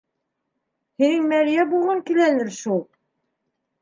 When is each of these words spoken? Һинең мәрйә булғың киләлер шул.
Һинең 1.03 1.29
мәрйә 1.33 1.67
булғың 1.73 2.03
киләлер 2.11 2.53
шул. 2.57 2.83